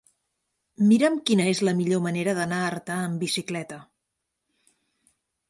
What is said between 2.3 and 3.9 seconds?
d'anar a Artà amb bicicleta.